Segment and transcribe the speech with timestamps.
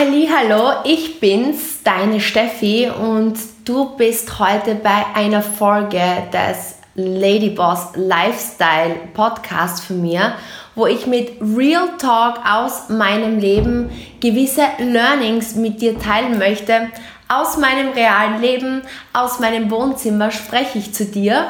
[0.00, 6.00] Hallo, ich bin's, deine Steffi und du bist heute bei einer Folge
[6.32, 10.34] des Ladyboss Lifestyle Podcast von mir,
[10.76, 13.90] wo ich mit Real Talk aus meinem Leben
[14.20, 16.90] gewisse Learnings mit dir teilen möchte.
[17.26, 21.48] Aus meinem realen Leben, aus meinem Wohnzimmer spreche ich zu dir.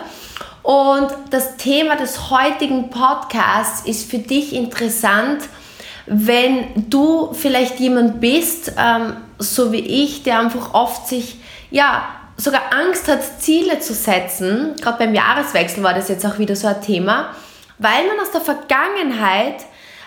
[0.62, 5.42] Und das Thema des heutigen Podcasts ist für dich interessant,
[6.09, 11.37] wenn du vielleicht jemand bist, ähm, so wie ich, der einfach oft sich,
[11.70, 14.74] ja, sogar Angst hat, Ziele zu setzen.
[14.80, 17.34] Gerade beim Jahreswechsel war das jetzt auch wieder so ein Thema,
[17.79, 19.62] weil man aus der Vergangenheit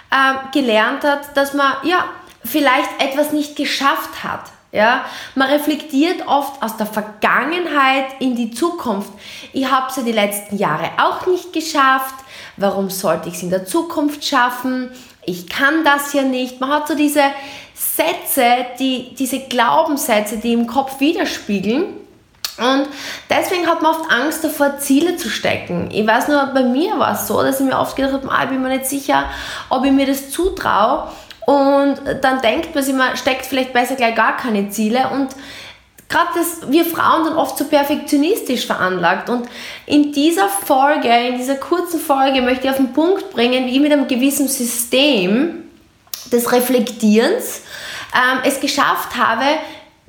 [0.10, 2.06] äh, gelernt hat, dass man, ja,
[2.44, 4.46] vielleicht etwas nicht geschafft hat.
[4.74, 5.04] Ja,
[5.36, 9.12] man reflektiert oft aus der Vergangenheit in die Zukunft.
[9.52, 12.16] Ich habe es ja die letzten Jahre auch nicht geschafft.
[12.56, 14.92] Warum sollte ich es in der Zukunft schaffen?
[15.26, 16.60] Ich kann das ja nicht.
[16.60, 17.24] Man hat so diese
[17.74, 21.86] Sätze, die, diese Glaubenssätze, die im Kopf widerspiegeln.
[22.58, 22.88] Und
[23.30, 25.90] deswegen hat man oft Angst davor, Ziele zu stecken.
[25.92, 28.44] Ich weiß nur, bei mir war es so, dass ich mir oft gedacht habe, ah,
[28.44, 29.26] ich bin mir nicht sicher,
[29.70, 31.08] ob ich mir das zutraue.
[31.46, 35.10] Und dann denkt man sich, man steckt vielleicht besser gleich gar keine Ziele.
[35.10, 35.30] Und
[36.12, 36.30] gerade
[36.68, 39.30] wir Frauen dann oft so perfektionistisch veranlagt.
[39.30, 39.48] Und
[39.86, 43.82] in dieser Folge, in dieser kurzen Folge möchte ich auf den Punkt bringen, wie ich
[43.82, 45.64] mit einem gewissen System
[46.32, 47.62] des Reflektierens
[48.14, 49.46] ähm, es geschafft habe,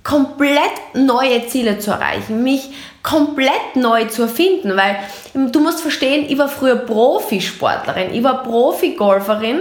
[0.02, 2.70] komplett neue Ziele zu erreichen, mich
[3.04, 4.98] komplett neu zu erfinden, weil
[5.34, 9.60] du musst verstehen, ich war früher Profisportlerin, ich war Profigolferin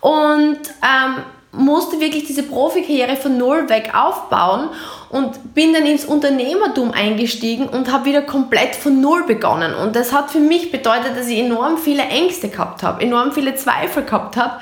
[0.00, 4.70] und ähm, musste wirklich diese Profikarriere von null weg aufbauen
[5.10, 9.74] und bin dann ins Unternehmertum eingestiegen und habe wieder komplett von Null begonnen.
[9.74, 13.54] Und das hat für mich bedeutet, dass ich enorm viele Ängste gehabt habe, enorm viele
[13.54, 14.54] Zweifel gehabt habe.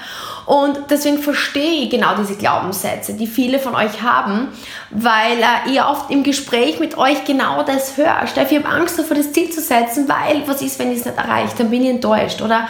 [0.51, 4.49] Und deswegen verstehe ich genau diese Glaubenssätze, die viele von euch haben,
[4.91, 8.29] weil äh, ihr oft im Gespräch mit euch genau das hört.
[8.31, 11.05] Steffi, ich habe Angst davor, das Ziel zu setzen, weil was ist, wenn ich es
[11.05, 11.55] nicht erreiche?
[11.57, 12.43] Dann bin ich enttäuscht.
[12.43, 12.69] Oder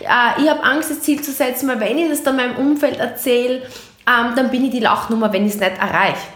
[0.00, 2.98] äh, ich habe Angst, das Ziel zu setzen, weil wenn ich das dann meinem Umfeld
[2.98, 3.62] erzähle,
[4.08, 6.26] ähm, dann bin ich die Lachnummer, wenn ich es nicht erreiche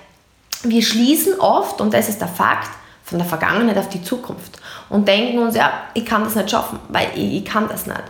[0.65, 2.71] wir schließen oft, und das ist der Fakt,
[3.05, 4.59] von der Vergangenheit auf die Zukunft
[4.89, 8.03] und denken uns, ja, ich kann das nicht schaffen, weil ich, ich kann das nicht.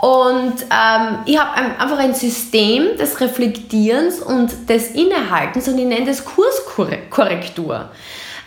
[0.00, 6.06] Und ähm, ich habe einfach ein System des Reflektierens und des Innehaltens und ich nenne
[6.06, 7.90] das Kurskorrektur.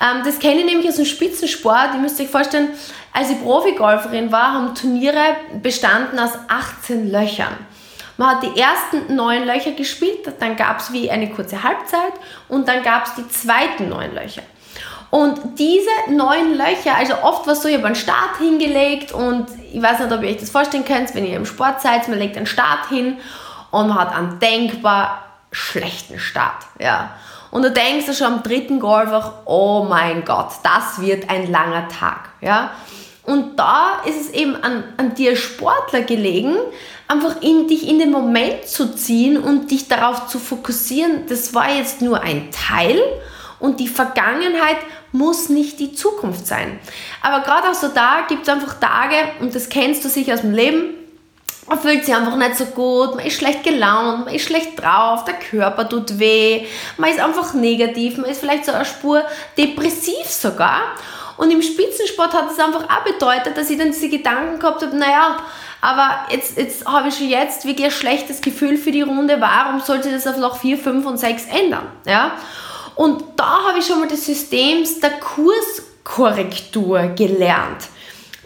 [0.02, 1.94] Ähm, das kenne ich nämlich aus dem Spitzensport.
[1.94, 2.70] Ihr müsst euch vorstellen,
[3.12, 7.58] als ich Profigolferin war, haben Turniere bestanden aus 18 Löchern.
[8.16, 12.14] Man hat die ersten neun Löcher gespielt, dann gab es wie eine kurze Halbzeit
[12.48, 14.44] und dann gab es die zweiten neun Löcher.
[15.12, 19.46] Und diese neun Löcher, also oft war es so, ich habe einen Start hingelegt und
[19.72, 22.18] ich weiß nicht, ob ihr euch das vorstellen könnt, wenn ihr im Sport seid, man
[22.18, 23.18] legt einen Start hin
[23.72, 26.64] und man hat einen denkbar schlechten Start.
[26.80, 27.12] Ja.
[27.52, 31.52] Und du denkst du schon am dritten Golf auch, oh mein Gott, das wird ein
[31.52, 32.30] langer Tag.
[32.40, 32.72] Ja.
[33.24, 36.56] Und da ist es eben an, an dir Sportler gelegen,
[37.10, 41.70] einfach in dich in den Moment zu ziehen und dich darauf zu fokussieren, das war
[41.70, 43.00] jetzt nur ein Teil
[43.60, 44.78] und die Vergangenheit
[45.12, 46.80] muss nicht die Zukunft sein.
[47.22, 50.42] Aber gerade auch so da gibt es einfach Tage, und das kennst du sicher aus
[50.42, 50.96] dem Leben,
[51.68, 55.24] man fühlt sich einfach nicht so gut, man ist schlecht gelaunt, man ist schlecht drauf,
[55.26, 56.66] der Körper tut weh,
[56.98, 59.24] man ist einfach negativ, man ist vielleicht so eine Spur
[59.58, 60.82] depressiv sogar.
[61.38, 64.96] Und im Spitzensport hat es einfach auch bedeutet, dass ich dann diese Gedanken gehabt habe,
[64.96, 65.38] naja,
[65.82, 69.80] aber jetzt, jetzt habe ich schon jetzt wirklich ein schlechtes Gefühl für die Runde, warum
[69.80, 71.88] sollte das auf noch 4, 5 und 6 ändern?
[72.06, 72.34] Ja?
[72.96, 77.88] Und da habe ich schon mal das System der Kurskorrektur gelernt.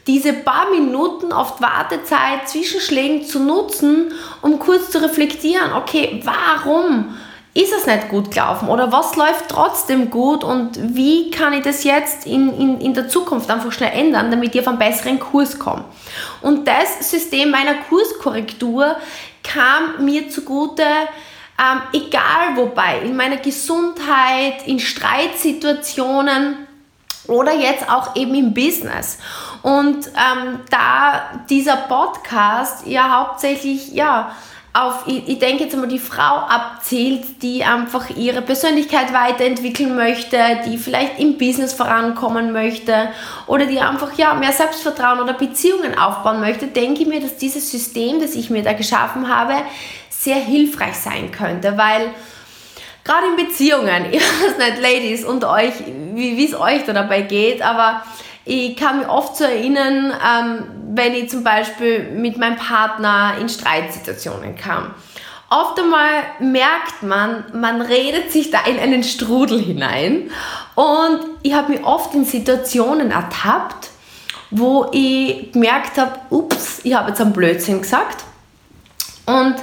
[0.07, 7.15] Diese paar Minuten auf Wartezeit zwischen Schlägen zu nutzen, um kurz zu reflektieren, okay, warum
[7.55, 11.85] ist es nicht gut gelaufen oder was läuft trotzdem gut und wie kann ich das
[11.85, 15.57] jetzt in, in, in der Zukunft einfach schnell ändern, damit ich auf einen besseren Kurs
[15.57, 15.85] komme.
[16.41, 18.97] Und das System meiner Kurskorrektur
[19.41, 20.83] kam mir zugute,
[21.57, 26.67] ähm, egal wobei, in meiner Gesundheit, in Streitsituationen
[27.27, 29.17] oder jetzt auch eben im Business.
[29.61, 34.31] Und ähm, da dieser Podcast ja hauptsächlich, ja,
[34.75, 40.77] auf, ich, denke jetzt einmal, die Frau abzählt, die einfach ihre Persönlichkeit weiterentwickeln möchte, die
[40.77, 43.07] vielleicht im Business vorankommen möchte
[43.47, 47.71] oder die einfach ja, mehr Selbstvertrauen oder Beziehungen aufbauen möchte, denke ich mir, dass dieses
[47.71, 49.53] System, das ich mir da geschaffen habe,
[50.25, 52.09] sehr hilfreich sein könnte, weil
[53.03, 55.73] gerade in Beziehungen, ich weiß nicht, Ladies und euch,
[56.13, 58.03] wie es euch da dabei geht, aber
[58.43, 60.63] ich kann mich oft so erinnern, ähm,
[60.93, 64.93] wenn ich zum Beispiel mit meinem Partner in Streitsituationen kam.
[65.49, 70.29] oft einmal merkt man, man redet sich da in einen Strudel hinein.
[70.75, 73.89] Und ich habe mich oft in Situationen ertappt,
[74.51, 78.23] wo ich gemerkt habe, ups, ich habe jetzt einen Blödsinn gesagt.
[79.25, 79.55] Und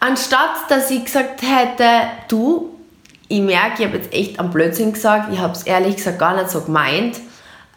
[0.00, 2.74] anstatt dass ich gesagt hätte, du,
[3.28, 6.34] ich merke, ich habe jetzt echt einen Blödsinn gesagt, ich habe es ehrlich gesagt gar
[6.34, 7.18] nicht so gemeint,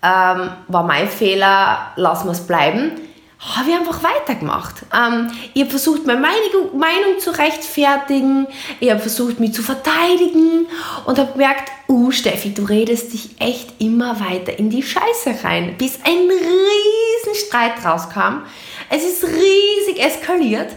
[0.04, 2.94] ähm, war mein Fehler, lassen wir es bleiben
[3.42, 4.84] habe ich einfach weitergemacht.
[4.94, 8.48] Ähm, ich habe versucht, meine Meinung, Meinung zu rechtfertigen,
[8.80, 10.68] ich habe versucht, mich zu verteidigen
[11.06, 15.76] und habe gemerkt, uh, Steffi, du redest dich echt immer weiter in die Scheiße rein,
[15.78, 18.44] bis ein riesen Streit rauskam.
[18.90, 20.70] Es ist riesig eskaliert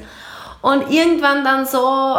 [0.65, 2.17] und irgendwann dann so,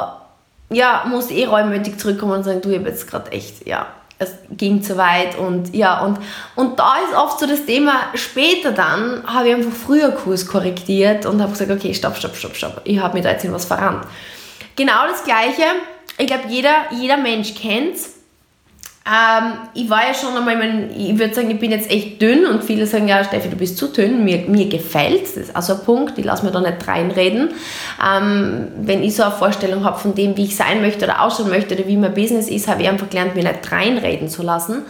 [0.69, 3.88] ja, musste eh räummäßig zurückkommen und sagen, du, ich habe jetzt gerade echt, ja,
[4.19, 6.19] es ging zu weit und ja, und,
[6.56, 11.25] und da ist oft so das Thema, später dann habe ich einfach früher Kurs korrigiert
[11.25, 13.65] und habe gesagt, okay, stopp, stopp, stopp, stopp, ich habe mir da jetzt in was
[13.65, 14.06] verrannt.
[14.75, 15.63] Genau das Gleiche,
[16.19, 18.15] ich glaube, jeder, jeder Mensch kennt es,
[19.07, 22.19] ähm, ich war ja schon einmal, ich, mein, ich würde sagen, ich bin jetzt echt
[22.19, 25.56] dünn und viele sagen, ja, Steffi, du bist zu dünn, mir, mir gefällt Das ist
[25.56, 27.50] also ein Punkt, ich lasse mir da nicht reinreden.
[28.04, 31.50] Ähm, wenn ich so eine Vorstellung habe von dem, wie ich sein möchte oder ausschauen
[31.50, 34.84] möchte oder wie mein Business ist, habe ich einfach gelernt, mir nicht reinreden zu lassen.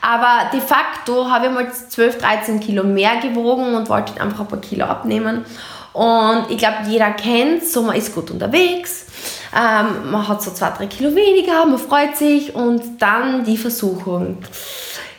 [0.00, 4.48] Aber de facto habe ich mal 12, 13 Kilo mehr gewogen und wollte einfach ein
[4.48, 5.44] paar Kilo abnehmen.
[5.92, 9.05] Und ich glaube, jeder kennt so man ist gut unterwegs,
[9.54, 14.38] ähm, man hat so zwei, drei Kilo weniger, man freut sich und dann die Versuchung.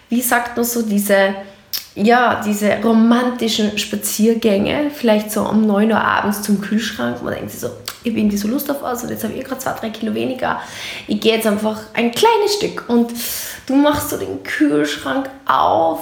[0.09, 1.35] Wie sagt man so diese,
[1.95, 7.21] ja, diese romantischen Spaziergänge, vielleicht so um 9 Uhr abends zum Kühlschrank.
[7.23, 7.69] Man denkt sich so,
[8.03, 10.13] ich habe irgendwie so Lust auf was und jetzt habe ich gerade zwei, drei Kilo
[10.13, 10.61] weniger.
[11.07, 13.11] Ich gehe jetzt einfach ein kleines Stück und
[13.65, 15.99] du machst so den Kühlschrank auf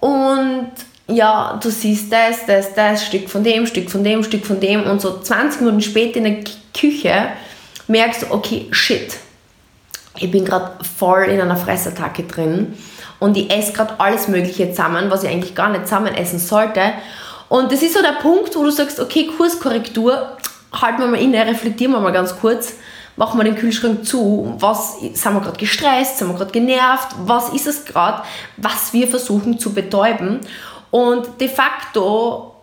[0.00, 0.70] und
[1.06, 4.84] ja, du siehst das, das, das, Stück von dem, Stück von dem, Stück von dem
[4.84, 7.28] und so 20 Minuten später in der Küche
[7.88, 9.16] merkst du, okay, shit,
[10.16, 12.74] ich bin gerade voll in einer Fressattacke drin
[13.18, 16.92] und ich esse gerade alles Mögliche zusammen, was ich eigentlich gar nicht zusammen essen sollte.
[17.48, 20.36] Und das ist so der Punkt, wo du sagst, okay, Kurskorrektur,
[20.72, 22.74] halten wir mal inne, reflektieren wir mal ganz kurz,
[23.16, 27.50] machen wir den Kühlschrank zu, was, sind wir gerade gestresst, sind wir gerade genervt, was
[27.50, 28.22] ist es gerade,
[28.56, 30.40] was wir versuchen zu betäuben.
[30.90, 32.53] Und de facto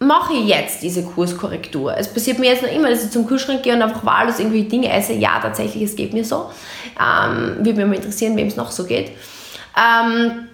[0.00, 1.96] mache ich jetzt diese Kurskorrektur.
[1.96, 4.68] Es passiert mir jetzt noch immer, dass ich zum Kühlschrank gehe und einfach wahllos irgendwelche
[4.68, 5.12] Dinge esse.
[5.12, 6.50] Ja, tatsächlich, es geht mir so.
[6.98, 9.10] Ähm, würde mich mal interessieren, wem es noch so geht.
[9.76, 10.48] Ähm,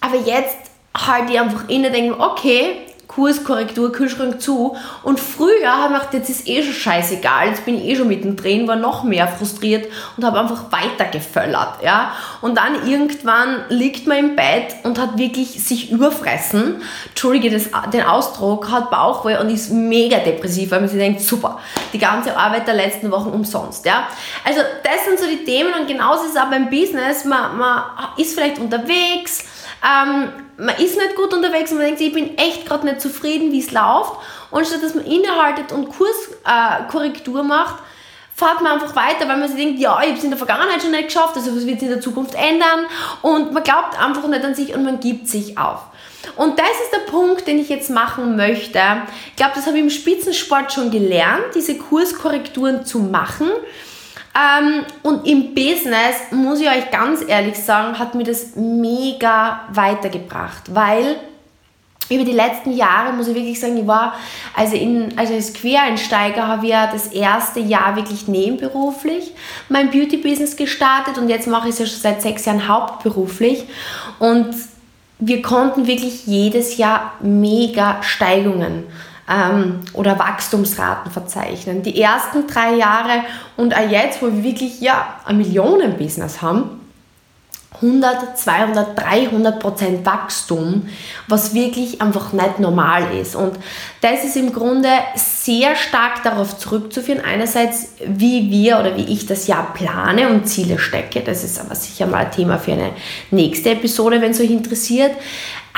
[0.00, 0.56] aber jetzt
[0.96, 4.76] halte ich einfach inne, denke okay, Kurskorrektur, Kühlschrank zu.
[5.02, 8.08] Und früher habe ich gedacht, jetzt ist eh schon scheißegal, jetzt bin ich eh schon
[8.08, 11.82] mittendrin, war noch mehr frustriert und habe einfach weitergeföllert.
[11.82, 12.12] Ja?
[12.40, 16.82] Und dann irgendwann liegt man im Bett und hat wirklich sich überfressen.
[17.08, 21.58] Entschuldige das, den Ausdruck, hat Bauchweh und ist mega depressiv, weil man sich denkt, super,
[21.92, 23.86] die ganze Arbeit der letzten Wochen umsonst.
[23.86, 24.08] Ja?
[24.44, 27.24] Also das sind so die Themen und genauso ist es auch beim Business.
[27.24, 27.84] Man, man
[28.16, 29.44] ist vielleicht unterwegs,
[29.84, 30.28] ähm,
[30.58, 33.60] man ist nicht gut unterwegs und man denkt ich bin echt gerade nicht zufrieden, wie
[33.60, 34.12] es läuft.
[34.50, 37.82] Und statt dass man innehaltet und Kurskorrektur äh, macht,
[38.34, 40.82] fährt man einfach weiter, weil man sich denkt, ja, ich habe es in der Vergangenheit
[40.82, 42.86] schon nicht geschafft, also was wird sich in der Zukunft ändern?
[43.22, 45.80] Und man glaubt einfach nicht an sich und man gibt sich auf.
[46.36, 48.80] Und das ist der Punkt, den ich jetzt machen möchte.
[49.30, 53.48] Ich glaube, das habe ich im Spitzensport schon gelernt, diese Kurskorrekturen zu machen.
[54.36, 60.74] Ähm, und im Business, muss ich euch ganz ehrlich sagen, hat mir das mega weitergebracht,
[60.74, 61.16] weil
[62.10, 64.14] über die letzten Jahre muss ich wirklich sagen, ich war,
[64.54, 69.32] also, in, also als Quereinsteiger habe ich ja das erste Jahr wirklich nebenberuflich
[69.68, 73.64] mein Beauty-Business gestartet und jetzt mache ich es ja schon seit sechs Jahren hauptberuflich.
[74.18, 74.54] Und
[75.18, 78.84] wir konnten wirklich jedes Jahr mega Steigungen
[79.28, 81.82] ähm, oder Wachstumsraten verzeichnen.
[81.82, 83.22] Die ersten drei Jahre
[83.56, 86.80] und auch jetzt, wo wir wirklich ja, ein Millionenbusiness haben,
[87.82, 90.88] 100, 200, 300 Prozent Wachstum,
[91.28, 93.36] was wirklich einfach nicht normal ist.
[93.36, 93.58] Und
[94.00, 99.46] das ist im Grunde sehr stark darauf zurückzuführen, einerseits, wie wir oder wie ich das
[99.46, 101.20] Jahr plane und Ziele stecke.
[101.20, 102.92] Das ist aber sicher mal ein Thema für eine
[103.30, 105.12] nächste Episode, wenn es euch interessiert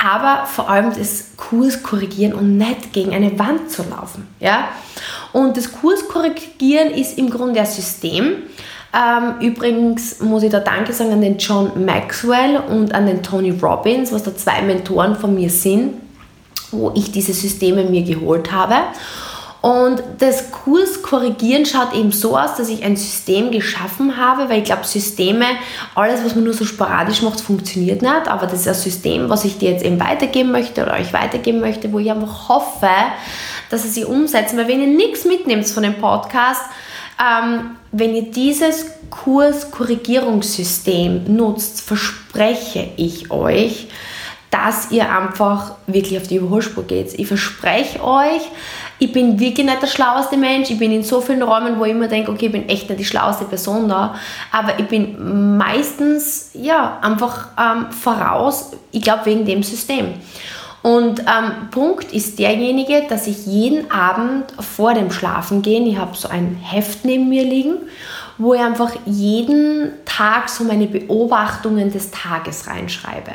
[0.01, 4.27] aber vor allem das Kurs korrigieren und nicht gegen eine Wand zu laufen.
[4.39, 4.69] Ja?
[5.33, 8.43] Und das Kurs korrigieren ist im Grunde ein System.
[8.91, 13.51] Ähm, übrigens muss ich da Danke sagen an den John Maxwell und an den Tony
[13.51, 15.95] Robbins, was da zwei Mentoren von mir sind,
[16.71, 18.75] wo ich diese Systeme mir geholt habe.
[19.61, 24.59] Und das Kurs korrigieren schaut eben so aus, dass ich ein System geschaffen habe, weil
[24.59, 25.47] ich glaube, Systeme,
[25.95, 28.29] alles, was man nur so sporadisch macht, funktioniert nicht.
[28.29, 31.59] Aber das ist ein System, was ich dir jetzt eben weitergeben möchte oder euch weitergeben
[31.59, 32.87] möchte, wo ich einfach hoffe,
[33.69, 34.57] dass ihr sie umsetzen.
[34.57, 36.61] Weil wenn ihr nichts mitnehmt von dem Podcast,
[37.19, 43.89] ähm, wenn ihr dieses Kurskorrigierungssystem nutzt, verspreche ich euch,
[44.51, 47.19] dass ihr einfach wirklich auf die Überholspur geht.
[47.19, 48.41] Ich verspreche euch,
[48.99, 50.69] ich bin wirklich nicht der schlaueste Mensch.
[50.69, 52.99] Ich bin in so vielen Räumen, wo ich immer denke, okay, ich bin echt nicht
[52.99, 54.15] die schlaueste Person da.
[54.51, 60.15] Aber ich bin meistens, ja, einfach ähm, voraus, ich glaube, wegen dem System.
[60.81, 66.29] Und ähm, Punkt ist derjenige, dass ich jeden Abend vor dem Schlafengehen, ich habe so
[66.29, 67.75] ein Heft neben mir liegen,
[68.37, 73.31] wo ich einfach jeden Tag so meine Beobachtungen des Tages reinschreibe.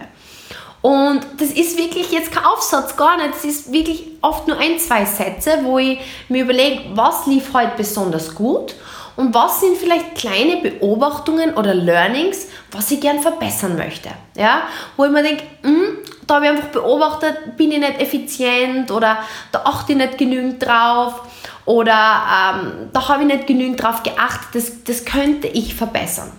[0.84, 3.32] Und das ist wirklich jetzt kein Aufsatz, gar nicht.
[3.32, 5.98] Das ist wirklich oft nur ein, zwei Sätze, wo ich
[6.28, 8.74] mir überlege, was lief heute besonders gut
[9.16, 14.10] und was sind vielleicht kleine Beobachtungen oder Learnings, was ich gern verbessern möchte.
[14.36, 14.64] Ja?
[14.98, 19.20] Wo ich mir denke, hm, da habe ich einfach beobachtet, bin ich nicht effizient oder
[19.52, 21.22] da achte ich nicht genügend drauf
[21.64, 26.30] oder ähm, da habe ich nicht genügend drauf geachtet, das, das könnte ich verbessern.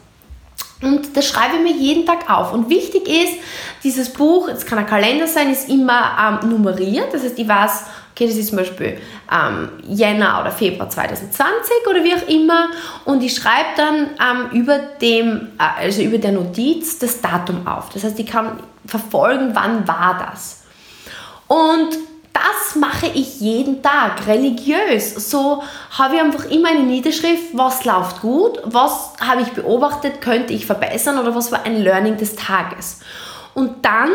[0.82, 2.54] Und das schreibe ich mir jeden Tag auf.
[2.54, 3.34] Und wichtig ist,
[3.84, 7.14] dieses Buch, es kann ein Kalender sein, ist immer ähm, nummeriert.
[7.14, 8.98] Das heißt, ich weiß, okay, das ist zum Beispiel
[9.32, 11.42] ähm, Jänner oder Februar 2020
[11.90, 12.70] oder wie auch immer.
[13.06, 17.90] Und ich schreibe dann ähm, über, dem, äh, also über der Notiz das Datum auf.
[17.90, 20.64] Das heißt, ich kann verfolgen, wann war das.
[21.48, 21.98] Und
[22.36, 25.16] das mache ich jeden Tag, religiös.
[25.30, 25.64] So
[25.98, 30.66] habe ich einfach immer eine Niederschrift, was läuft gut, was habe ich beobachtet, könnte ich
[30.66, 33.00] verbessern oder was war ein Learning des Tages.
[33.54, 34.12] Und dann,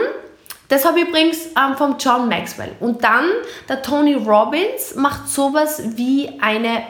[0.68, 2.72] das habe ich übrigens ähm, vom John Maxwell.
[2.80, 3.24] Und dann,
[3.68, 6.82] der Tony Robbins macht sowas wie eine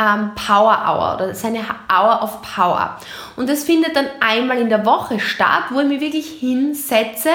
[0.00, 1.60] ähm, Power Hour oder seine
[1.92, 2.96] Hour of Power.
[3.36, 7.30] Und das findet dann einmal in der Woche statt, wo ich mich wirklich hinsetze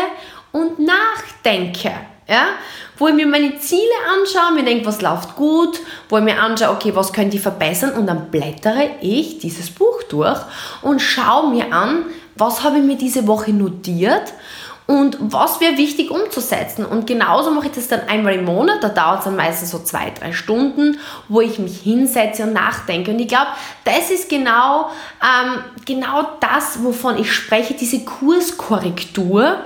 [0.51, 1.91] und nachdenke.
[2.27, 2.45] Ja?
[2.97, 3.81] Wo ich mir meine Ziele
[4.13, 7.93] anschaue, mir denke, was läuft gut, wo ich mir anschaue, okay, was könnte ich verbessern
[7.93, 10.39] und dann blättere ich dieses Buch durch
[10.81, 14.33] und schaue mir an, was habe ich mir diese Woche notiert
[14.85, 16.85] und was wäre wichtig umzusetzen.
[16.85, 19.79] Und genauso mache ich das dann einmal im Monat, da dauert es dann meistens so
[19.79, 20.99] zwei, drei Stunden,
[21.29, 23.11] wo ich mich hinsetze und nachdenke.
[23.11, 23.47] Und ich glaube,
[23.85, 24.89] das ist genau,
[25.21, 29.57] ähm, genau das, wovon ich spreche, diese Kurskorrektur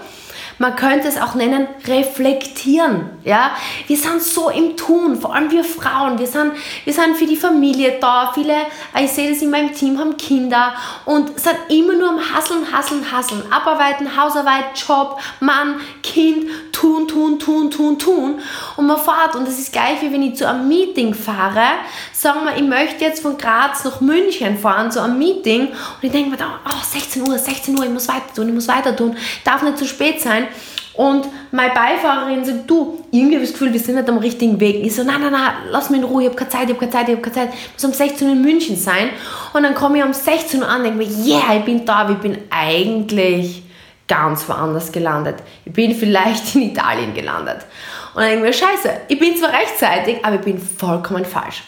[0.59, 3.09] man könnte es auch nennen, reflektieren.
[3.23, 3.51] Ja?
[3.87, 6.17] Wir sind so im Tun, vor allem wir Frauen.
[6.17, 8.31] Wir sind, wir sind für die Familie da.
[8.33, 8.55] Viele,
[8.99, 10.73] ich sehe das in meinem Team, haben Kinder
[11.05, 13.43] und sind immer nur am Hasseln, Hasseln, Hasseln.
[13.51, 16.49] Abarbeiten, Hausarbeit, Job, Mann, Kind,
[16.87, 18.39] tun, tun, tun, tun, tun.
[18.75, 19.35] Und man fährt.
[19.35, 21.65] Und das ist gleich wie wenn ich zu einem Meeting fahre.
[22.13, 25.67] Sagen wir, ich möchte jetzt von Graz nach München fahren zu einem Meeting.
[25.67, 28.53] Und ich denke mir da, oh, 16 Uhr, 16 Uhr, ich muss weiter tun, ich
[28.53, 29.15] muss weiter tun.
[29.43, 30.47] Darf nicht zu spät sein.
[30.93, 34.59] Und meine Beifahrerin sagt, du, irgendwie habe ich das Gefühl, wir sind nicht am richtigen
[34.59, 34.83] Weg.
[34.83, 36.79] Ich so, nein, nein, nein, lass mich in Ruhe, ich habe keine Zeit, ich habe
[36.79, 37.49] keine Zeit, ich habe keine Zeit.
[37.53, 39.09] Ich muss um 16 Uhr in München sein.
[39.53, 42.09] Und dann komme ich um 16 Uhr an und denke mir, yeah, ich bin da,
[42.09, 43.61] ich bin eigentlich
[44.07, 45.37] ganz woanders gelandet.
[45.65, 47.65] Ich bin vielleicht in Italien gelandet.
[48.13, 51.63] Und dann denke ich mir, scheiße, ich bin zwar rechtzeitig, aber ich bin vollkommen falsch.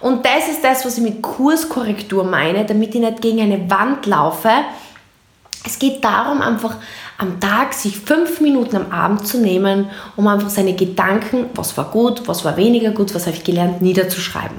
[0.00, 4.06] Und das ist das, was ich mit Kurskorrektur meine, damit ich nicht gegen eine Wand
[4.06, 4.50] laufe.
[5.64, 6.76] Es geht darum, einfach
[7.20, 11.90] am Tag sich fünf Minuten am Abend zu nehmen, um einfach seine Gedanken, was war
[11.90, 14.56] gut, was war weniger gut, was habe ich gelernt, niederzuschreiben.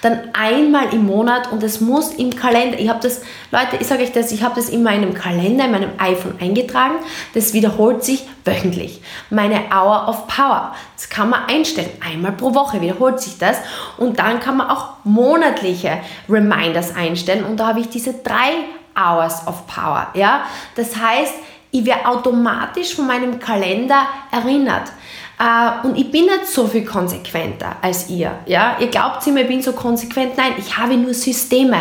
[0.00, 4.04] Dann einmal im Monat und es muss im Kalender, ich habe das, Leute, ich sage
[4.04, 6.94] euch das, ich habe das in meinem Kalender, in meinem iPhone eingetragen,
[7.34, 9.02] das wiederholt sich wöchentlich.
[9.30, 13.56] Meine Hour of Power, das kann man einstellen, einmal pro Woche wiederholt sich das
[13.98, 18.52] und dann kann man auch monatliche Reminders einstellen und da habe ich diese drei
[18.96, 20.42] Hours of Power, ja.
[20.76, 21.34] Das heißt,
[21.74, 24.92] ich werde automatisch von meinem Kalender erinnert.
[25.36, 28.30] Uh, und ich bin nicht so viel konsequenter als ihr.
[28.46, 28.76] Ja?
[28.78, 30.36] Ihr glaubt immer, ich bin so konsequent.
[30.36, 31.78] Nein, ich habe nur Systeme.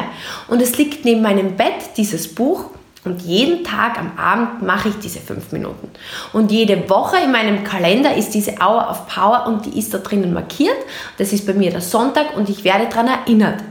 [0.47, 2.71] Und es liegt neben meinem Bett, dieses Buch.
[3.05, 5.91] Und jeden Tag am Abend mache ich diese fünf Minuten.
[6.31, 9.99] Und jede Woche in meinem Kalender ist diese Hour of Power und die ist da
[9.99, 10.77] drinnen markiert.
[11.19, 13.61] Das ist bei mir der Sonntag und ich werde daran erinnert.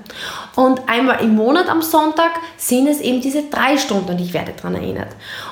[0.54, 4.52] Und einmal im Monat am Sonntag sind es eben diese drei Stunden und ich werde
[4.52, 5.08] daran erinnert.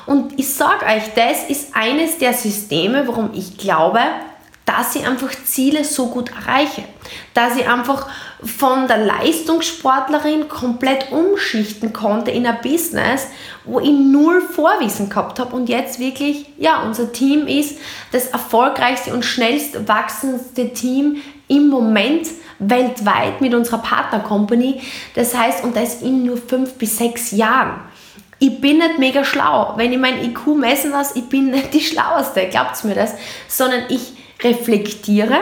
[0.06, 4.00] Und ich sage euch, das ist eines der Systeme, warum ich glaube,
[4.66, 6.84] dass ich einfach Ziele so gut erreiche.
[7.34, 8.06] Dass ich einfach
[8.42, 13.26] von der Leistungssportlerin komplett umschichten konnte in ein Business,
[13.64, 17.78] wo ich null Vorwissen gehabt habe und jetzt wirklich, ja, unser Team ist
[18.12, 21.16] das erfolgreichste und schnellst wachsendste Team
[21.48, 22.28] im Moment
[22.60, 24.80] weltweit mit unserer Partner-Company.
[25.14, 27.80] Das heißt, und das in nur fünf bis sechs Jahren.
[28.38, 29.74] Ich bin nicht mega schlau.
[29.76, 33.14] Wenn ich mein IQ messen lasse, ich bin nicht die Schlaueste, glaubt mir das,
[33.48, 34.12] sondern ich
[34.42, 35.40] reflektiere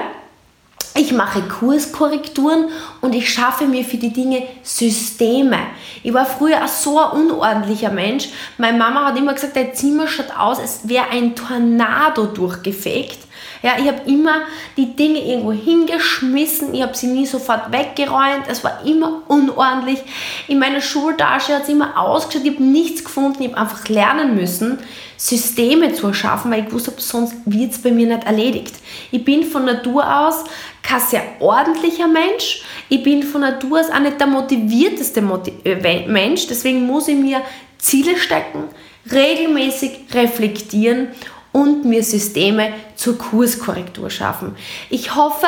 [0.99, 2.71] ich mache Kurskorrekturen
[3.01, 5.59] und ich schaffe mir für die Dinge Systeme.
[6.03, 8.31] Ich war früher so ein unordentlicher Mensch.
[8.59, 13.28] Meine Mama hat immer gesagt, dein Zimmer schaut aus, als wäre ein Tornado durchgefegt.
[13.63, 14.43] Ja, ich habe immer
[14.77, 19.99] die Dinge irgendwo hingeschmissen, ich habe sie nie sofort weggeräumt, es war immer unordentlich.
[20.47, 24.37] In meiner Schultasche hat es immer ausgeschaut, ich habe nichts gefunden, ich habe einfach lernen
[24.37, 24.79] müssen,
[25.17, 28.77] Systeme zu erschaffen, weil ich wusste, sonst wird es bei mir nicht erledigt.
[29.11, 30.45] Ich bin von Natur aus
[30.83, 35.21] kein sehr ordentlicher Mensch, ich bin von Natur aus auch nicht der motivierteste
[35.65, 37.43] äh, Mensch, deswegen muss ich mir
[37.79, 38.65] Ziele stecken,
[39.11, 41.09] regelmäßig reflektieren
[41.53, 44.57] und mir Systeme zur Kurskorrektur schaffen.
[44.91, 45.47] Ich hoffe,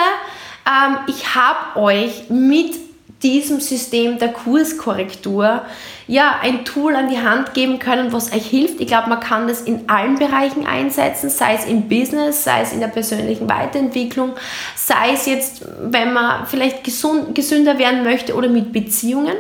[0.67, 2.75] ähm, ich habe euch mit
[3.23, 5.63] diesem System der Kurskorrektur
[6.07, 8.81] ja ein Tool an die Hand geben können, was euch hilft.
[8.81, 12.73] Ich glaube, man kann das in allen Bereichen einsetzen, sei es im Business, sei es
[12.73, 14.33] in der persönlichen Weiterentwicklung,
[14.75, 19.37] sei es jetzt, wenn man vielleicht gesund, gesünder werden möchte oder mit Beziehungen.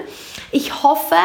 [0.52, 1.17] Ich hoffe,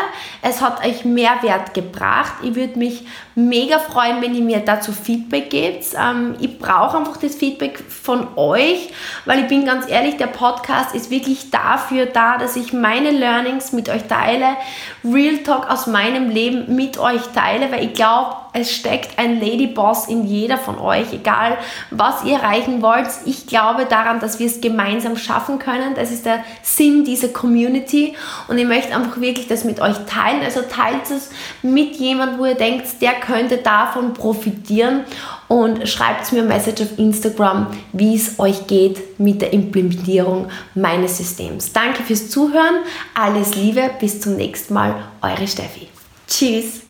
[0.41, 2.35] es hat euch Mehrwert gebracht.
[2.43, 5.85] Ich würde mich mega freuen, wenn ihr mir dazu Feedback gebt.
[6.01, 8.89] Ähm, ich brauche einfach das Feedback von euch,
[9.25, 13.73] weil ich bin ganz ehrlich, der Podcast ist wirklich dafür da, dass ich meine Learnings
[13.73, 14.55] mit euch teile,
[15.03, 19.67] Real Talk aus meinem Leben mit euch teile, weil ich glaube, es steckt ein Lady
[19.67, 21.57] Boss in jeder von euch, egal
[21.91, 23.09] was ihr erreichen wollt.
[23.25, 25.93] Ich glaube daran, dass wir es gemeinsam schaffen können.
[25.93, 28.15] Das ist der Sinn dieser Community
[28.47, 30.41] und ich möchte einfach wirklich das mit euch teilen.
[30.41, 31.31] Also teilt es
[31.63, 35.01] mit jemandem, wo ihr denkt, der könnte davon profitieren
[35.47, 41.17] und schreibt mir eine Message auf Instagram, wie es euch geht mit der Implementierung meines
[41.17, 41.71] Systems.
[41.73, 45.87] Danke fürs Zuhören, alles Liebe, bis zum nächsten Mal, eure Steffi.
[46.27, 46.81] Tschüss.